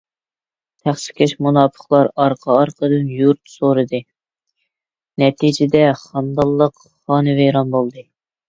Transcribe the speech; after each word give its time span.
تەخسىكەش 0.85 1.33
مۇناپىقلار 1.47 2.09
ئارقا- 2.23 2.55
ئارقىدىن 2.61 3.11
يۇرت 3.17 3.53
سورىدى. 3.57 4.01
نەتىجىدە، 5.25 5.85
خانىدانلىق 6.03 6.85
خانىۋەيران 6.91 7.77
بولدى. 7.79 8.09